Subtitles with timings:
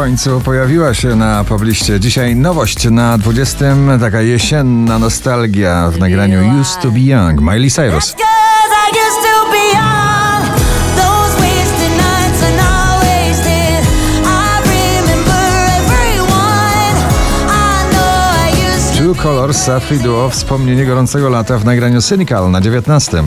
[0.00, 2.00] końcu pojawiła się na pobliście.
[2.00, 3.76] Dzisiaj nowość na 20.
[4.00, 7.40] Taka jesienna nostalgia w nagraniu Used to be Young.
[7.40, 8.14] Miley Cyrus.
[18.98, 23.22] Two Colors Safri Duo wspomnienie gorącego lata w nagraniu Cynical na 19.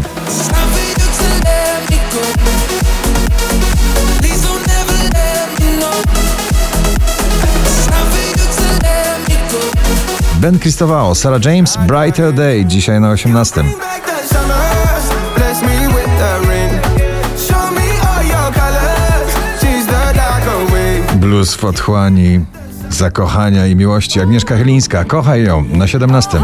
[10.44, 13.64] Ben Cristobao, Sarah James, Brighter Day, dzisiaj na 18.
[21.16, 22.46] Blues w otchłani,
[22.90, 24.22] zakochania i miłości.
[24.22, 26.40] Agnieszka Chylińska, kochaj ją na 17.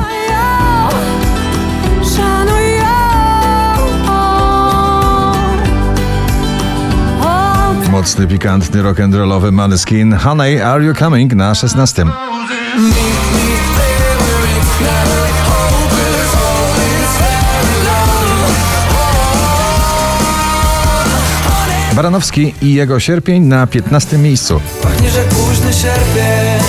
[7.92, 12.06] Mocny, pikantny, rock'n'rollowy Maneskin Honey, Are You Coming na 16.
[22.00, 24.62] Baranowski i jego sierpień na 15 miejscu.
[24.84, 26.64] Pachnie, że późny sierpień,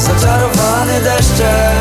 [0.00, 1.76] zaczarowany deszczem.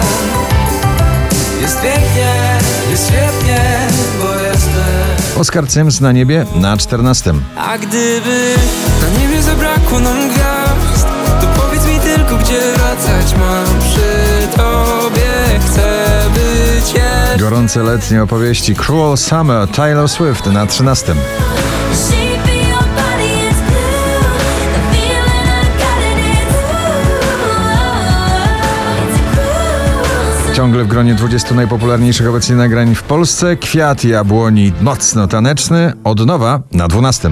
[1.61, 2.59] Jest pięknie,
[2.91, 3.87] jest świetnie,
[4.21, 5.39] bo jestem.
[5.39, 7.33] Oskar Cyms na niebie na 14.
[7.57, 8.55] A gdyby
[9.01, 11.07] na niebie zabrakło nam gwiazd,
[11.41, 15.59] to powiedz mi tylko, gdzie wracać mam przy tobie.
[15.67, 17.37] Chcę być jeszcze.
[17.39, 21.15] Gorące letnie opowieści Cruel Summer Taylor Swift na 13.
[30.63, 36.59] Ciągle w gronie 20 najpopularniejszych obecnie nagrań w Polsce Kwiat jabłoni mocno taneczny od nowa
[36.71, 37.29] na 12.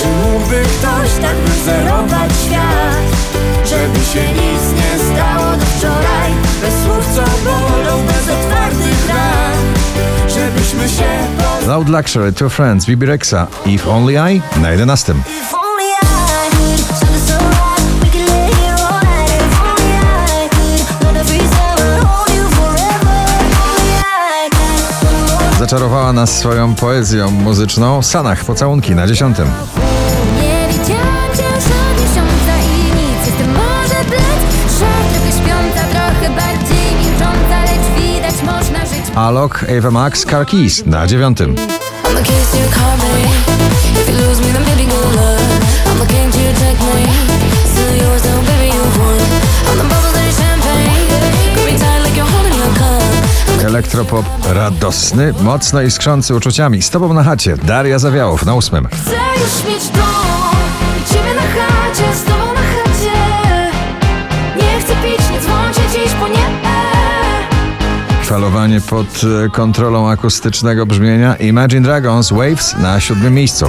[0.00, 6.32] Czy mógłby ktoś tak wyzerować świat, żeby się nic nie stało do wczoraj?
[6.60, 9.58] Bez słów co bolą, bez otwartych ran,
[10.28, 11.68] żebyśmy się.
[11.68, 15.14] Loud Luxury, Two Friends, Bibi Rexa, If Only I na 11.
[25.64, 29.38] Zaczarowała nas swoją poezją muzyczną Sanach, pocałunki na 10.
[29.38, 32.84] Nie widziałam cię już od miesiąca i
[53.74, 56.82] Elektropop radosny, mocno iskrzący uczuciami.
[56.82, 58.88] Z tobą na chacie, Daria Zawiałow na 8.
[58.92, 60.54] Chcę już mieć dom
[61.00, 63.12] i ciebie na chacie, z tobą na chacie.
[64.56, 66.44] Nie chcę pić, nie dzwonić dziś, nie.
[68.24, 73.66] Falowanie pod e, kontrolą akustycznego brzmienia Imagine Dragons Waves na siódmym miejscu.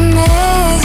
[0.00, 0.84] Mess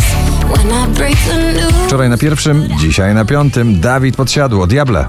[0.50, 1.74] when I break the news.
[1.88, 5.06] Wczoraj na pierwszym, dzisiaj na piątym Dawid Podsiadło, Diable.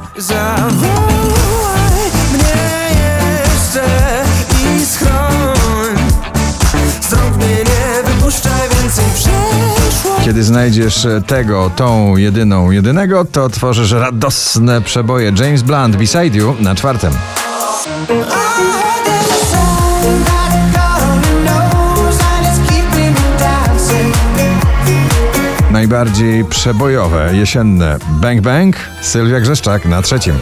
[10.27, 15.33] Kiedy znajdziesz e, tego, tą jedyną, jedynego, to tworzysz radosne przeboje.
[15.41, 17.13] James Blunt, Beside You na czwartym.
[25.71, 30.35] Najbardziej przebojowe, jesienne Bang Bang, Sylwia Grzeszczak na trzecim.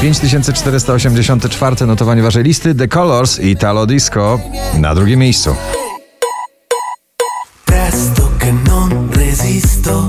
[0.00, 4.40] 5484 notowanie waszej listy The Colors i Italo Disco
[4.78, 5.56] na drugim miejscu.
[7.64, 10.08] Presto che non resisto,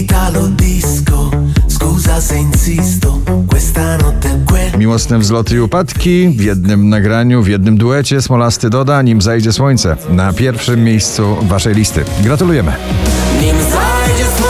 [0.00, 1.30] Italo disco,
[1.66, 4.76] scusa se insisto, questa notte è quella.
[4.76, 9.96] Miłosne wzloty i upadki w jednym nagraniu, w jednym duecie Smolasty doda, nim zajdzie słońce
[10.10, 12.04] na pierwszym miejscu waszej listy.
[12.22, 12.72] Gratulujemy.
[13.40, 14.49] Nim za